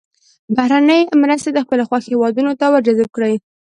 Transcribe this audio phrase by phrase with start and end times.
[0.55, 3.35] بهرنۍ مرستې د خپلې خوښې هېوادونو ته ور جذب کړي.